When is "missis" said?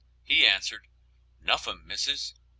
1.85-2.33